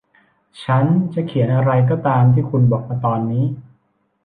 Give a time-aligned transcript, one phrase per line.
[0.63, 3.45] ฉันจะเขียนอะไรก็ตามที่คุณบอกมาตอนนี้